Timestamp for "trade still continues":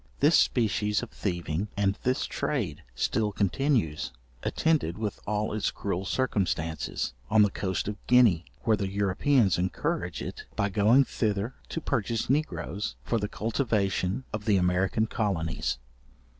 2.25-4.11